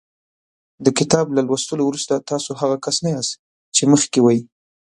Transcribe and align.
د 0.85 0.87
کتاب 0.99 1.25
له 1.35 1.41
لوستلو 1.47 1.83
وروسته 1.87 2.25
تاسو 2.29 2.49
هغه 2.61 2.77
کس 2.85 2.97
نه 3.03 3.09
یاست 3.15 3.33
چې 3.75 3.83
مخکې 3.93 4.19
وئ. 4.21 4.39